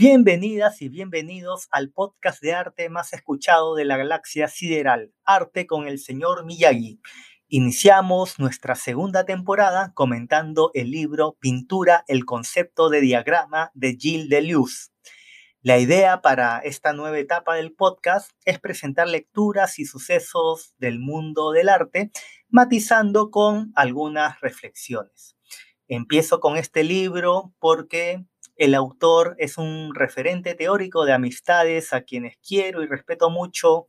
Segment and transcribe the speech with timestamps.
[0.00, 5.88] Bienvenidas y bienvenidos al podcast de arte más escuchado de la galaxia sideral, Arte con
[5.88, 7.00] el señor Miyagi.
[7.48, 14.90] Iniciamos nuestra segunda temporada comentando el libro Pintura, el concepto de diagrama de Gilles Deleuze.
[15.62, 21.50] La idea para esta nueva etapa del podcast es presentar lecturas y sucesos del mundo
[21.50, 22.12] del arte,
[22.48, 25.36] matizando con algunas reflexiones.
[25.88, 28.24] Empiezo con este libro porque
[28.58, 33.86] el autor es un referente teórico de amistades a quienes quiero y respeto mucho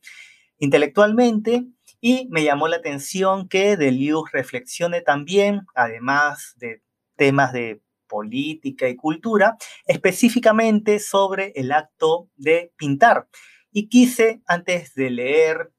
[0.60, 1.66] intelectualmente
[2.00, 6.82] y me llamó la atención que Deleuze reflexione también, además de
[7.16, 13.28] temas de política y cultura, específicamente sobre el acto de pintar.
[13.72, 15.72] Y quise, antes de leer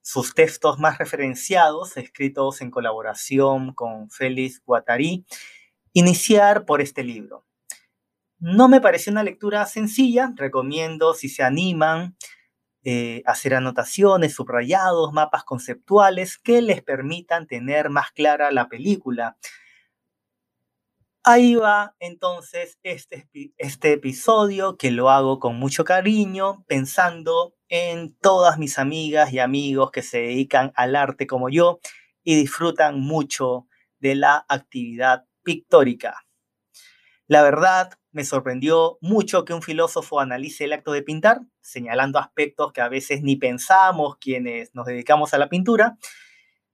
[0.00, 5.24] sus textos más referenciados, escritos en colaboración con Félix Guattari,
[5.92, 7.44] iniciar por este libro.
[8.44, 12.16] No me pareció una lectura sencilla, recomiendo si se animan
[12.82, 19.36] eh, hacer anotaciones, subrayados, mapas conceptuales que les permitan tener más clara la película.
[21.22, 28.58] Ahí va entonces este, este episodio que lo hago con mucho cariño, pensando en todas
[28.58, 31.78] mis amigas y amigos que se dedican al arte como yo
[32.24, 33.68] y disfrutan mucho
[34.00, 36.24] de la actividad pictórica.
[37.32, 42.74] La verdad, me sorprendió mucho que un filósofo analice el acto de pintar, señalando aspectos
[42.74, 45.96] que a veces ni pensamos quienes nos dedicamos a la pintura,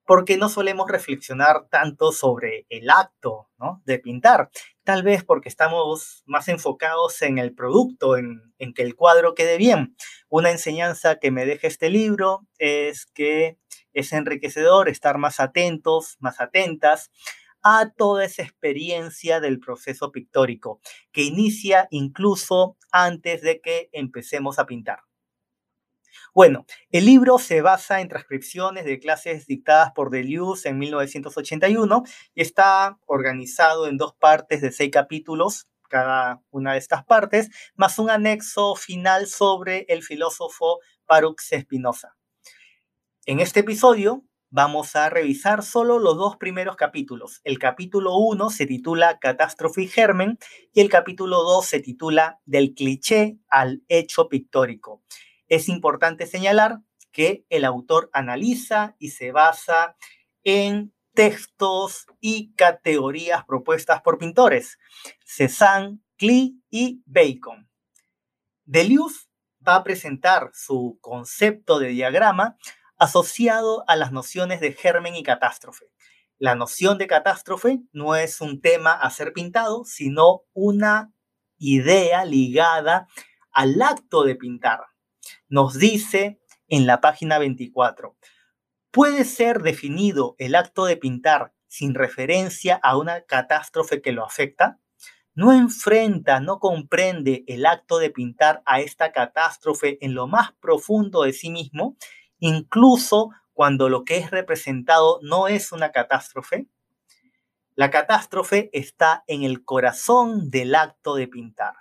[0.05, 3.49] porque no solemos reflexionar tanto sobre el acto
[3.85, 4.51] de pintar.
[4.83, 9.59] Tal vez porque estamos más enfocados en el producto, en, en que el cuadro quede
[9.59, 9.95] bien.
[10.29, 13.59] Una enseñanza que me deja este libro es que
[13.93, 17.13] es enriquecedor estar más atentos, más atentas
[17.71, 20.81] a toda esa experiencia del proceso pictórico,
[21.13, 25.01] que inicia incluso antes de que empecemos a pintar.
[26.35, 32.41] Bueno, el libro se basa en transcripciones de clases dictadas por Deleuze en 1981 y
[32.41, 38.09] está organizado en dos partes de seis capítulos, cada una de estas partes, más un
[38.09, 42.17] anexo final sobre el filósofo Parux Spinoza.
[43.27, 47.41] En este episodio vamos a revisar solo los dos primeros capítulos.
[47.45, 50.39] El capítulo 1 se titula Catástrofe y Germen
[50.73, 55.03] y el capítulo 2 se titula Del cliché al hecho pictórico.
[55.49, 56.81] Es importante señalar
[57.13, 59.97] que el autor analiza y se basa
[60.45, 64.79] en textos y categorías propuestas por pintores,
[65.25, 67.69] Cézanne, Klee y Bacon.
[68.65, 69.27] Deleuze
[69.67, 72.57] va a presentar su concepto de diagrama
[72.99, 75.87] asociado a las nociones de germen y catástrofe.
[76.39, 81.13] La noción de catástrofe no es un tema a ser pintado, sino una
[81.59, 83.09] idea ligada
[83.51, 84.81] al acto de pintar.
[85.49, 88.17] Nos dice en la página 24,
[88.91, 94.79] puede ser definido el acto de pintar sin referencia a una catástrofe que lo afecta.
[95.35, 101.23] No enfrenta, no comprende el acto de pintar a esta catástrofe en lo más profundo
[101.23, 101.97] de sí mismo
[102.39, 106.69] incluso cuando lo que es representado no es una catástrofe.
[107.75, 111.75] La catástrofe está en el corazón del acto de pintar.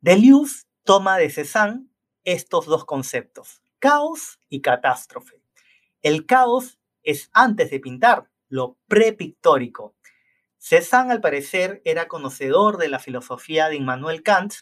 [0.00, 1.86] Deleuze toma de Cézanne
[2.24, 5.42] estos dos conceptos, caos y catástrofe.
[6.02, 9.96] El caos es antes de pintar, lo prepictórico.
[10.58, 14.54] Cézanne, al parecer, era conocedor de la filosofía de Immanuel Kant.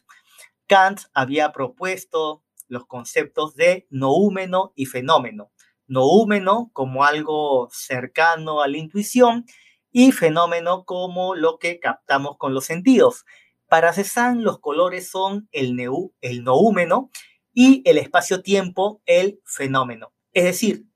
[0.67, 5.51] Kant había propuesto los conceptos de noúmeno y fenómeno.
[5.87, 9.45] Noúmeno como algo cercano a la intuición
[9.91, 13.25] y fenómeno como lo que captamos con los sentidos.
[13.69, 15.77] Para Cézanne los colores son el,
[16.21, 17.11] el noúmeno
[17.53, 20.13] y el espacio-tiempo el fenómeno.
[20.33, 20.87] Es decir,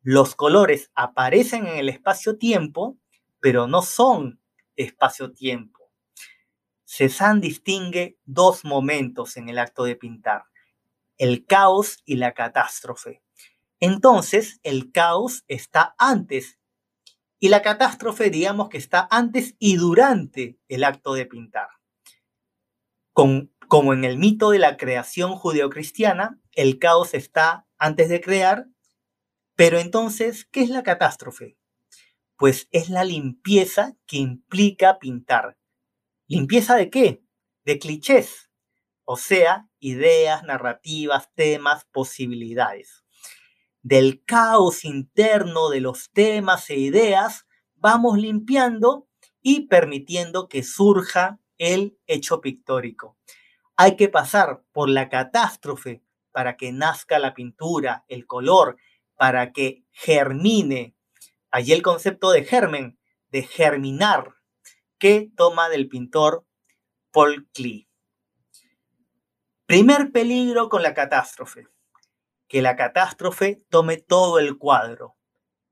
[0.00, 2.98] los colores aparecen en el espacio-tiempo,
[3.38, 4.40] pero no son
[4.76, 5.90] espacio-tiempo.
[6.84, 10.44] Cézanne distingue dos momentos en el acto de pintar
[11.22, 13.22] el caos y la catástrofe.
[13.78, 16.58] Entonces, el caos está antes
[17.38, 21.68] y la catástrofe, digamos que está antes y durante el acto de pintar.
[23.12, 28.66] como en el mito de la creación judeocristiana, el caos está antes de crear,
[29.54, 31.56] pero entonces, ¿qué es la catástrofe?
[32.36, 35.56] Pues es la limpieza que implica pintar.
[36.26, 37.22] ¿Limpieza de qué?
[37.64, 38.50] De clichés,
[39.04, 43.04] o sea, ideas, narrativas, temas, posibilidades.
[43.82, 49.08] Del caos interno de los temas e ideas, vamos limpiando
[49.40, 53.18] y permitiendo que surja el hecho pictórico.
[53.76, 58.76] Hay que pasar por la catástrofe para que nazca la pintura, el color,
[59.16, 60.94] para que germine.
[61.50, 62.98] Allí el concepto de germen,
[63.30, 64.34] de germinar,
[64.98, 66.46] que toma del pintor
[67.10, 67.88] Paul Klee.
[69.72, 71.66] Primer peligro con la catástrofe,
[72.46, 75.16] que la catástrofe tome todo el cuadro.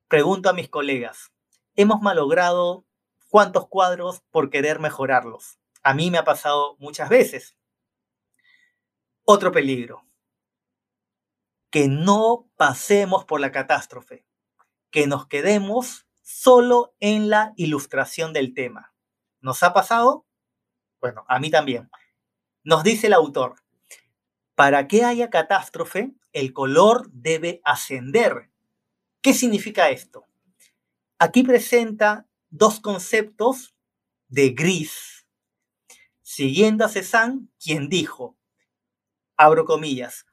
[0.08, 1.34] Pregunto a mis colegas,
[1.76, 2.86] ¿hemos malogrado
[3.28, 5.58] cuántos cuadros por querer mejorarlos?
[5.82, 7.58] A mí me ha pasado muchas veces.
[9.24, 10.06] Otro peligro,
[11.68, 14.24] que no pasemos por la catástrofe,
[14.90, 18.94] que nos quedemos solo en la ilustración del tema.
[19.42, 20.24] ¿Nos ha pasado?
[21.02, 21.90] Bueno, a mí también.
[22.64, 23.56] Nos dice el autor,
[24.60, 28.50] para que haya catástrofe, el color debe ascender.
[29.22, 30.26] ¿Qué significa esto?
[31.18, 33.74] Aquí presenta dos conceptos
[34.28, 35.26] de gris,
[36.20, 38.36] siguiendo a Cézanne, quien dijo,
[39.38, 40.26] abro comillas,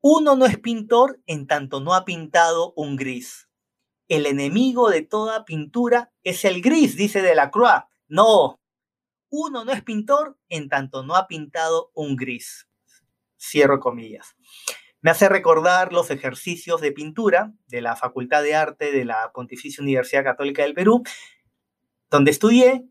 [0.00, 3.46] uno no es pintor en tanto no ha pintado un gris.
[4.08, 7.84] El enemigo de toda pintura es el gris, dice Delacroix.
[8.08, 8.58] No,
[9.28, 12.65] uno no es pintor en tanto no ha pintado un gris.
[13.38, 14.36] Cierro comillas.
[15.00, 19.82] Me hace recordar los ejercicios de pintura de la Facultad de Arte de la Pontificia
[19.82, 21.02] Universidad Católica del Perú,
[22.10, 22.88] donde estudié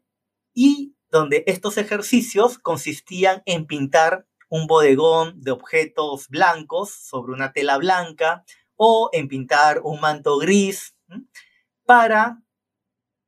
[0.53, 7.77] y donde estos ejercicios consistían en pintar un bodegón de objetos blancos sobre una tela
[7.77, 8.43] blanca
[8.75, 10.97] o en pintar un manto gris
[11.85, 12.41] para,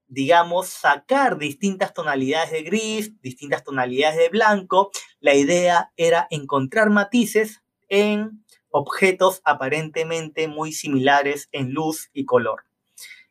[0.07, 4.91] digamos, sacar distintas tonalidades de gris, distintas tonalidades de blanco.
[5.19, 12.65] La idea era encontrar matices en objetos aparentemente muy similares en luz y color.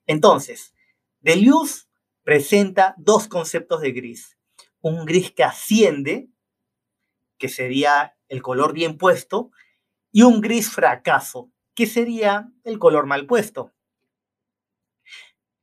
[0.06, 0.74] Entonces,
[1.20, 1.86] Deleuze
[2.22, 4.36] presenta dos conceptos de gris.
[4.80, 6.28] Un gris que asciende,
[7.38, 9.50] que sería el color bien puesto,
[10.12, 13.72] y un gris fracaso, que sería el color mal puesto.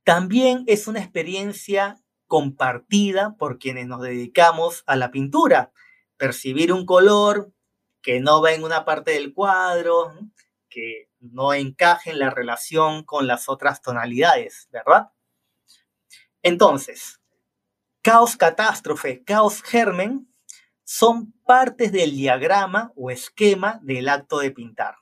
[0.04, 5.72] También es una experiencia compartida por quienes nos dedicamos a la pintura.
[6.18, 7.52] Percibir un color
[8.02, 10.12] que no va en una parte del cuadro,
[10.68, 15.10] que no encaje en la relación con las otras tonalidades, ¿verdad?
[16.42, 17.20] Entonces,
[18.02, 20.30] caos catástrofe, caos germen
[20.82, 24.96] son partes del diagrama o esquema del acto de pintar.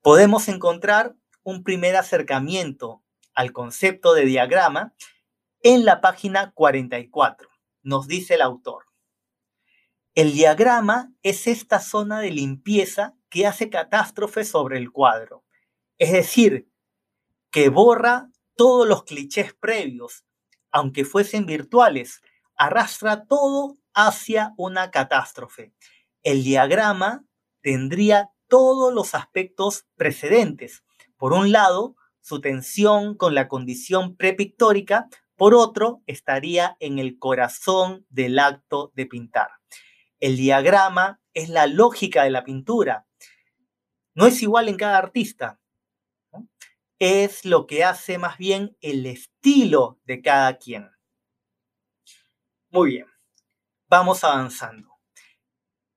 [0.00, 3.02] Podemos encontrar un primer acercamiento
[3.36, 4.94] al concepto de diagrama
[5.62, 7.48] en la página 44.
[7.82, 8.86] Nos dice el autor.
[10.14, 15.44] El diagrama es esta zona de limpieza que hace catástrofe sobre el cuadro.
[15.98, 16.70] Es decir,
[17.50, 20.24] que borra todos los clichés previos,
[20.70, 22.22] aunque fuesen virtuales,
[22.56, 25.74] arrastra todo hacia una catástrofe.
[26.22, 27.26] El diagrama
[27.60, 30.84] tendría todos los aspectos precedentes.
[31.18, 38.04] Por un lado, su tensión con la condición prepictórica, por otro, estaría en el corazón
[38.08, 39.50] del acto de pintar.
[40.18, 43.06] El diagrama es la lógica de la pintura.
[44.14, 45.60] No es igual en cada artista.
[46.98, 50.90] Es lo que hace más bien el estilo de cada quien.
[52.70, 53.06] Muy bien
[53.88, 54.98] vamos avanzando.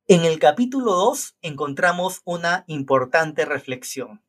[0.08, 4.24] En el capítulo 2 encontramos una importante reflexión.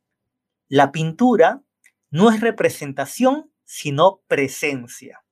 [0.69, 1.63] La pintura
[2.11, 5.25] no es representación, sino presencia.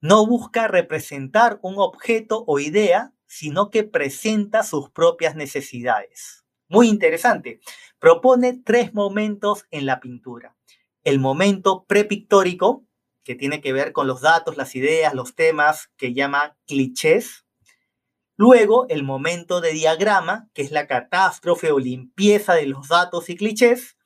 [0.00, 6.44] No busca representar un objeto o idea, sino que presenta sus propias necesidades.
[6.68, 7.60] Muy interesante.
[7.98, 10.56] Propone tres momentos en la pintura.
[11.04, 12.84] El momento prepictórico,
[13.24, 17.46] que tiene que ver con los datos, las ideas, los temas que llama clichés.
[18.36, 23.36] Luego, el momento de diagrama, que es la catástrofe o limpieza de los datos y
[23.36, 23.96] clichés.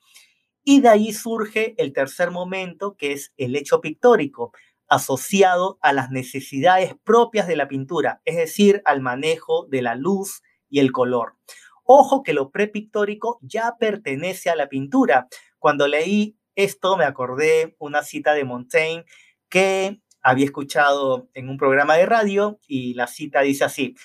[0.69, 4.51] Y de ahí surge el tercer momento, que es el hecho pictórico,
[4.89, 10.41] asociado a las necesidades propias de la pintura, es decir, al manejo de la luz
[10.67, 11.37] y el color.
[11.85, 15.29] Ojo que lo prepictórico ya pertenece a la pintura.
[15.57, 19.05] Cuando leí esto me acordé una cita de Montaigne
[19.47, 23.95] que había escuchado en un programa de radio y la cita dice así,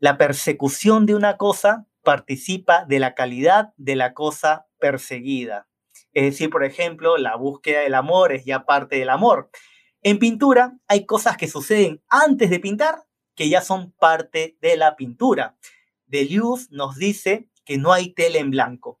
[0.00, 5.69] la persecución de una cosa participa de la calidad de la cosa perseguida.
[6.12, 9.50] Es decir, por ejemplo, la búsqueda del amor es ya parte del amor.
[10.02, 14.96] En pintura hay cosas que suceden antes de pintar que ya son parte de la
[14.96, 15.56] pintura.
[16.06, 19.00] Deleuze nos dice que no hay tela en blanco.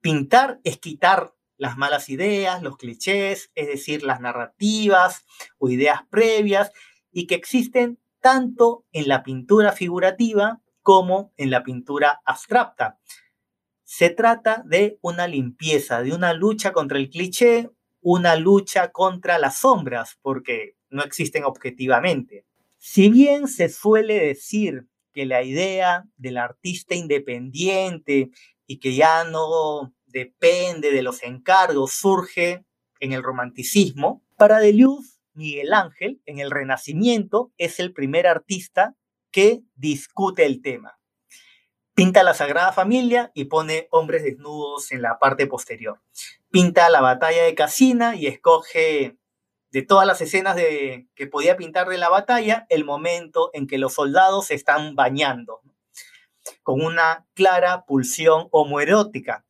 [0.00, 5.26] Pintar es quitar las malas ideas, los clichés, es decir, las narrativas
[5.58, 6.72] o ideas previas,
[7.12, 12.98] y que existen tanto en la pintura figurativa como en la pintura abstracta.
[13.90, 17.70] Se trata de una limpieza, de una lucha contra el cliché,
[18.02, 22.44] una lucha contra las sombras, porque no existen objetivamente.
[22.76, 28.28] Si bien se suele decir que la idea del artista independiente
[28.66, 32.66] y que ya no depende de los encargos surge
[33.00, 38.96] en el romanticismo, para Deleuze, Miguel Ángel, en el Renacimiento, es el primer artista
[39.30, 40.97] que discute el tema.
[41.98, 46.00] Pinta la Sagrada Familia y pone hombres desnudos en la parte posterior.
[46.48, 49.18] Pinta la batalla de Casina y escoge
[49.72, 53.78] de todas las escenas de, que podía pintar de la batalla el momento en que
[53.78, 55.60] los soldados se están bañando,
[56.62, 59.44] con una clara pulsión homoerótica.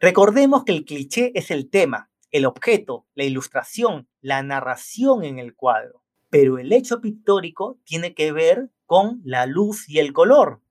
[0.00, 5.54] Recordemos que el cliché es el tema, el objeto, la ilustración, la narración en el
[5.54, 10.61] cuadro, pero el hecho pictórico tiene que ver con la luz y el color,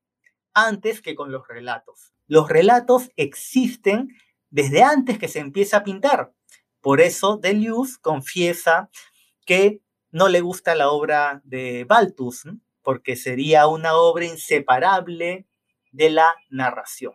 [0.54, 2.14] antes que con los relatos.
[2.28, 4.10] Los relatos existen
[4.50, 6.34] desde antes que se empieza a pintar.
[6.82, 8.90] Por eso Deleuze confiesa
[9.46, 9.82] que
[10.12, 12.44] no le gusta la obra de Balthus,
[12.82, 15.48] porque sería una obra inseparable
[15.92, 17.14] de la narración.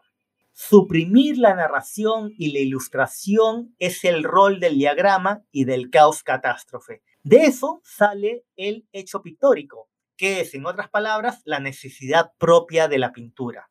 [0.53, 7.03] Suprimir la narración y la ilustración es el rol del diagrama y del caos catástrofe.
[7.23, 12.99] De eso sale el hecho pictórico, que es, en otras palabras, la necesidad propia de
[12.99, 13.71] la pintura.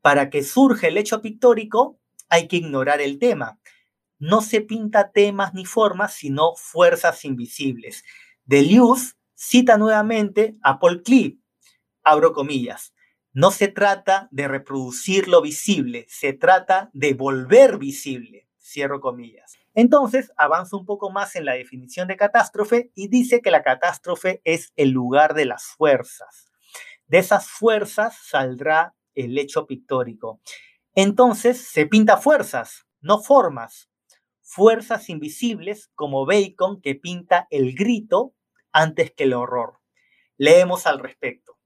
[0.00, 3.60] Para que surja el hecho pictórico, hay que ignorar el tema.
[4.18, 8.04] No se pinta temas ni formas, sino fuerzas invisibles.
[8.44, 11.40] Deleuze cita nuevamente a Paul Klee,
[12.02, 12.94] abro comillas.
[13.32, 19.59] No se trata de reproducir lo visible, se trata de volver visible, cierro comillas.
[19.74, 24.40] Entonces avanza un poco más en la definición de catástrofe y dice que la catástrofe
[24.44, 26.50] es el lugar de las fuerzas.
[27.06, 30.40] De esas fuerzas saldrá el hecho pictórico.
[30.94, 33.88] Entonces se pinta fuerzas, no formas.
[34.42, 38.34] Fuerzas invisibles como Bacon que pinta el grito
[38.72, 39.78] antes que el horror.
[40.36, 41.58] Leemos al respecto.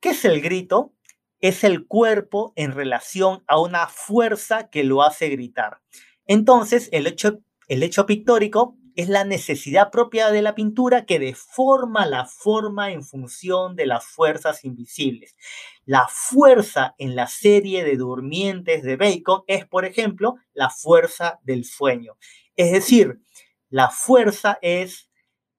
[0.00, 0.92] ¿Qué es el grito?
[1.40, 5.80] Es el cuerpo en relación a una fuerza que lo hace gritar.
[6.26, 12.06] Entonces, el hecho, el hecho pictórico es la necesidad propia de la pintura que deforma
[12.06, 15.36] la forma en función de las fuerzas invisibles.
[15.84, 21.64] La fuerza en la serie de durmientes de Bacon es, por ejemplo, la fuerza del
[21.64, 22.16] sueño.
[22.56, 23.20] Es decir,
[23.68, 25.10] la fuerza es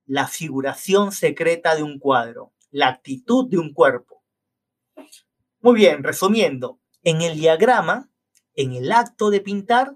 [0.05, 4.23] la figuración secreta de un cuadro, la actitud de un cuerpo.
[5.59, 8.09] Muy bien, resumiendo, en el diagrama,
[8.53, 9.95] en el acto de pintar,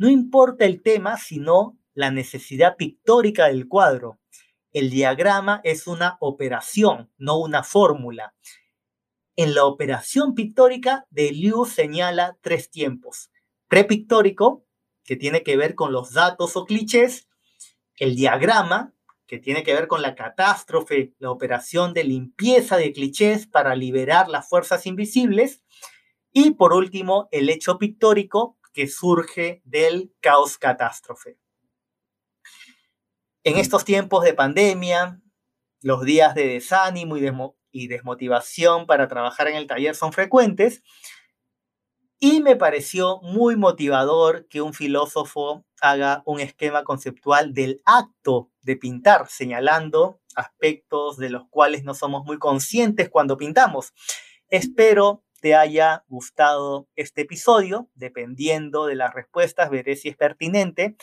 [0.00, 4.18] no importa el tema, sino la necesidad pictórica del cuadro.
[4.72, 8.34] El diagrama es una operación, no una fórmula.
[9.36, 13.30] En la operación pictórica, Deleuze señala tres tiempos.
[13.68, 14.64] Prepictórico,
[15.04, 17.28] que tiene que ver con los datos o clichés.
[17.98, 18.94] El diagrama,
[19.26, 24.30] que tiene que ver con la catástrofe, la operación de limpieza de clichés para liberar
[24.30, 25.62] las fuerzas invisibles.
[26.32, 31.36] Y por último, el hecho pictórico, que surge del caos catástrofe.
[33.44, 35.20] En estos tiempos de pandemia,
[35.82, 40.82] los días de desánimo y, desmotivación para trabajar en el taller son frecuentes,
[42.18, 48.76] y me pareció muy motivador que un filósofo haga un esquema conceptual del acto de
[48.76, 53.92] pintar, señalando aspectos de los cuales no somos muy conscientes cuando pintamos.
[54.48, 57.88] Espero te haya gustado este episodio.
[57.94, 60.96] Dependiendo de las respuestas, veré si es pertinente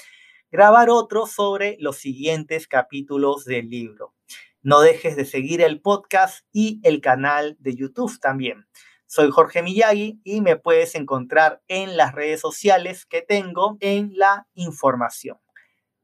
[0.52, 4.14] grabar otro sobre los siguientes capítulos del libro.
[4.62, 8.68] No dejes de seguir el podcast y el canal de YouTube también.
[9.06, 14.48] Soy Jorge Miyagi y me puedes encontrar en las redes sociales que tengo en la
[14.54, 15.38] información.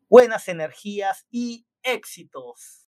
[0.09, 2.79] Buenas energías y éxitos.